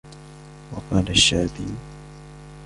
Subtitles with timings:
[0.71, 1.73] وَقَالَ الشَّعْبِيُّ